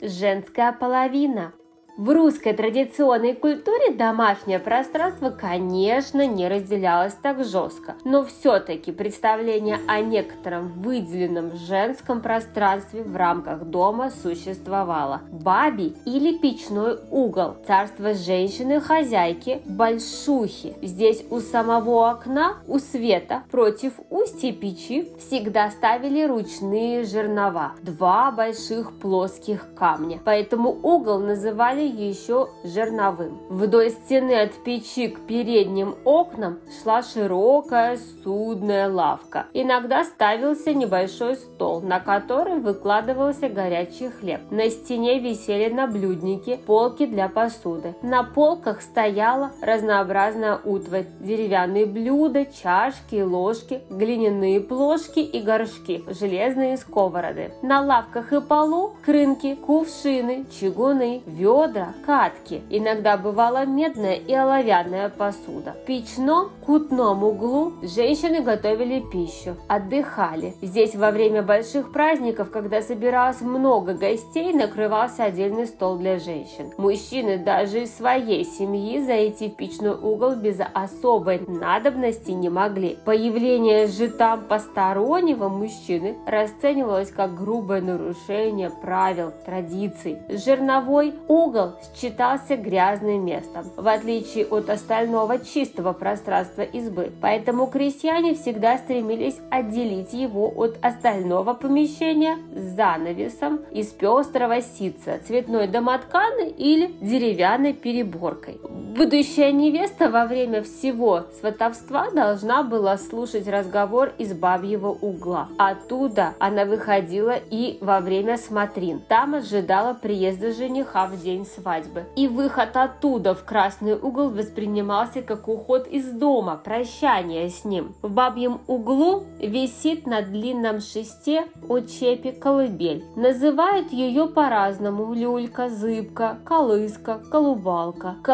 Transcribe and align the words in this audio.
женская 0.00 0.72
половина. 0.72 1.52
В 1.98 2.10
русской 2.10 2.52
традиционной 2.52 3.34
культуре 3.34 3.90
домашнее 3.90 4.60
пространство, 4.60 5.30
конечно, 5.30 6.24
не 6.24 6.46
разделялось 6.46 7.14
так 7.14 7.44
жестко, 7.44 7.96
но 8.04 8.24
все-таки 8.24 8.92
представление 8.92 9.80
о 9.88 10.00
некотором 10.00 10.68
выделенном 10.80 11.56
женском 11.56 12.20
пространстве 12.20 13.02
в 13.02 13.16
рамках 13.16 13.64
дома 13.64 14.12
существовало. 14.12 15.22
Баби 15.32 15.96
или 16.04 16.38
печной 16.38 17.00
угол, 17.10 17.56
царство 17.66 18.14
женщины-хозяйки, 18.14 19.62
большухи. 19.64 20.76
Здесь 20.80 21.24
у 21.30 21.40
самого 21.40 22.10
окна, 22.10 22.58
у 22.68 22.78
света, 22.78 23.42
против 23.50 23.94
устья 24.08 24.52
печи 24.52 25.10
всегда 25.18 25.68
ставили 25.72 26.22
ручные 26.22 27.02
жернова, 27.02 27.72
два 27.82 28.30
больших 28.30 28.96
плоских 29.00 29.66
камня, 29.74 30.20
поэтому 30.24 30.70
угол 30.70 31.18
называли 31.18 31.87
еще 31.88 32.48
жерновым. 32.64 33.38
Вдоль 33.48 33.90
стены 33.90 34.40
от 34.40 34.52
печи 34.64 35.08
к 35.08 35.20
передним 35.26 35.96
окнам 36.04 36.58
шла 36.82 37.02
широкая 37.02 37.98
судная 38.22 38.90
лавка. 38.90 39.46
Иногда 39.52 40.04
ставился 40.04 40.74
небольшой 40.74 41.36
стол, 41.36 41.80
на 41.80 42.00
который 42.00 42.58
выкладывался 42.58 43.48
горячий 43.48 44.08
хлеб. 44.08 44.40
На 44.50 44.70
стене 44.70 45.18
висели 45.20 45.72
наблюдники, 45.72 46.58
полки 46.66 47.06
для 47.06 47.28
посуды. 47.28 47.94
На 48.02 48.22
полках 48.22 48.82
стояла 48.82 49.52
разнообразная 49.62 50.60
утварь, 50.64 51.06
деревянные 51.20 51.86
блюда, 51.86 52.46
чашки, 52.46 53.22
ложки, 53.22 53.82
глиняные 53.90 54.60
плошки 54.60 55.20
и 55.20 55.40
горшки, 55.40 56.04
железные 56.08 56.76
сковороды. 56.76 57.52
На 57.62 57.80
лавках 57.80 58.32
и 58.32 58.40
полу 58.40 58.92
крынки, 59.04 59.54
кувшины, 59.54 60.46
чугуны, 60.58 61.22
ведра, 61.26 61.67
катки. 62.04 62.62
Иногда 62.70 63.16
бывала 63.16 63.66
медная 63.66 64.14
и 64.14 64.32
оловянная 64.34 65.08
посуда. 65.08 65.76
В 65.82 65.86
печном 65.86 66.50
кутном 66.64 67.24
углу 67.24 67.72
женщины 67.82 68.40
готовили 68.40 69.00
пищу, 69.00 69.56
отдыхали. 69.68 70.54
Здесь 70.62 70.94
во 70.94 71.10
время 71.10 71.42
больших 71.42 71.92
праздников, 71.92 72.50
когда 72.50 72.82
собиралось 72.82 73.40
много 73.40 73.94
гостей, 73.94 74.52
накрывался 74.52 75.24
отдельный 75.24 75.66
стол 75.66 75.96
для 75.96 76.18
женщин. 76.18 76.72
Мужчины 76.78 77.38
даже 77.38 77.82
из 77.82 77.96
своей 77.96 78.44
семьи 78.44 79.00
зайти 79.00 79.48
в 79.48 79.56
печной 79.56 79.94
угол 79.94 80.34
без 80.36 80.58
особой 80.72 81.40
надобности 81.46 82.30
не 82.30 82.48
могли. 82.48 82.98
Появление 83.04 83.86
же 83.86 84.08
там 84.08 84.44
постороннего 84.44 85.48
мужчины 85.48 86.16
расценивалось 86.26 87.10
как 87.10 87.34
грубое 87.34 87.80
нарушение 87.80 88.70
правил, 88.70 89.32
традиций. 89.44 90.18
Жерновой 90.28 91.14
угол 91.28 91.57
считался 91.94 92.56
грязным 92.56 93.24
местом, 93.24 93.64
в 93.76 93.86
отличие 93.86 94.46
от 94.46 94.70
остального 94.70 95.38
чистого 95.38 95.92
пространства 95.92 96.62
избы. 96.62 97.12
Поэтому 97.20 97.66
крестьяне 97.66 98.34
всегда 98.34 98.78
стремились 98.78 99.38
отделить 99.50 100.12
его 100.12 100.52
от 100.54 100.78
остального 100.82 101.54
помещения 101.54 102.36
занавесом 102.54 103.60
из 103.72 103.88
пестрого 103.88 104.60
ситца, 104.62 105.18
цветной 105.26 105.68
домотканы 105.68 106.48
или 106.48 106.86
деревянной 107.00 107.72
переборкой. 107.72 108.58
Будущая 108.88 109.52
невеста 109.52 110.08
во 110.08 110.24
время 110.24 110.62
всего 110.62 111.24
сватовства 111.38 112.08
должна 112.10 112.62
была 112.62 112.96
слушать 112.96 113.46
разговор 113.46 114.12
из 114.16 114.32
бабьего 114.32 114.88
угла. 114.88 115.48
Оттуда 115.58 116.32
она 116.38 116.64
выходила 116.64 117.34
и 117.50 117.76
во 117.82 118.00
время 118.00 118.38
смотрин. 118.38 119.02
Там 119.06 119.34
ожидала 119.34 119.92
приезда 119.92 120.54
жениха 120.54 121.06
в 121.06 121.20
день 121.20 121.44
свадьбы. 121.44 122.04
И 122.16 122.28
выход 122.28 122.70
оттуда 122.78 123.34
в 123.34 123.44
красный 123.44 123.92
угол 123.92 124.30
воспринимался 124.30 125.20
как 125.20 125.48
уход 125.48 125.86
из 125.86 126.10
дома, 126.10 126.56
прощание 126.56 127.50
с 127.50 127.66
ним. 127.66 127.94
В 128.00 128.10
бабьем 128.10 128.62
углу 128.66 129.24
висит 129.38 130.06
на 130.06 130.22
длинном 130.22 130.80
шесте 130.80 131.44
от 131.68 131.90
чепи 131.90 132.30
колыбель. 132.30 133.04
Называют 133.16 133.92
ее 133.92 134.28
по-разному– 134.28 135.12
люлька, 135.14 135.68
зыбка, 135.68 136.38
колыска, 136.46 137.20
колубалка. 137.30 138.16
К 138.22 138.24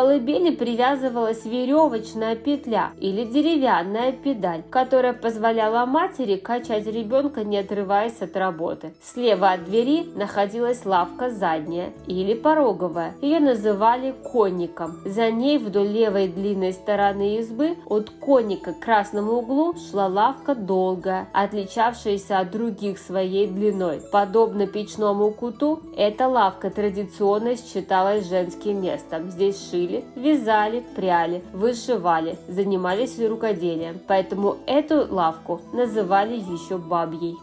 колыбели 0.44 0.54
привязывалась 0.54 1.44
веревочная 1.44 2.36
петля 2.36 2.90
или 3.00 3.24
деревянная 3.24 4.12
педаль, 4.12 4.62
которая 4.70 5.12
позволяла 5.12 5.86
матери 5.86 6.36
качать 6.36 6.86
ребенка, 6.86 7.44
не 7.44 7.58
отрываясь 7.58 8.20
от 8.20 8.36
работы. 8.36 8.94
Слева 9.02 9.52
от 9.52 9.64
двери 9.64 10.06
находилась 10.14 10.84
лавка 10.84 11.30
задняя 11.30 11.92
или 12.06 12.34
пороговая. 12.34 13.14
Ее 13.20 13.40
называли 13.40 14.14
конником. 14.32 15.00
За 15.04 15.30
ней 15.30 15.58
вдоль 15.58 15.88
левой 15.88 16.28
длинной 16.28 16.72
стороны 16.72 17.36
избы 17.38 17.76
от 17.86 18.10
конника 18.10 18.72
к 18.72 18.80
красному 18.80 19.32
углу 19.32 19.74
шла 19.90 20.06
лавка 20.06 20.54
долгая, 20.54 21.28
отличавшаяся 21.32 22.38
от 22.38 22.50
других 22.50 22.98
своей 22.98 23.46
длиной. 23.46 24.00
Подобно 24.12 24.66
печному 24.66 25.30
куту, 25.30 25.80
эта 25.96 26.28
лавка 26.28 26.70
традиционно 26.70 27.56
считалась 27.56 28.28
женским 28.28 28.82
местом. 28.82 29.30
Здесь 29.30 29.70
шили, 29.70 30.04
вязали, 30.16 30.33
вязали, 30.34 30.84
пряли, 30.94 31.42
вышивали, 31.52 32.36
занимались 32.48 33.18
рукоделием. 33.18 34.00
Поэтому 34.06 34.56
эту 34.66 35.06
лавку 35.12 35.60
называли 35.72 36.36
еще 36.36 36.78
бабьей. 36.78 37.36